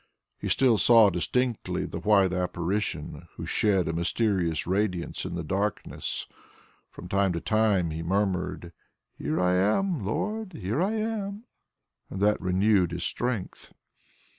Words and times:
He 0.39 0.47
still 0.49 0.79
saw 0.79 1.11
distinctly 1.11 1.85
the 1.85 1.99
white 1.99 2.33
Apparition 2.33 3.27
Who 3.35 3.45
shed 3.45 3.87
a 3.87 3.93
mysterious 3.93 4.65
radiance 4.65 5.25
in 5.25 5.35
the 5.35 5.43
darkness. 5.43 6.25
From 6.89 7.07
time 7.07 7.33
to 7.33 7.39
time 7.39 7.91
he 7.91 8.01
murmured, 8.01 8.73
"Here 9.15 9.39
I 9.39 9.53
am 9.53 10.03
Lord, 10.03 10.53
here 10.53 10.81
I 10.81 10.93
am!" 10.93 11.43
and 12.09 12.19
that 12.19 12.41
renewed 12.41 12.91
his 12.93 13.03
strength. 13.03 13.73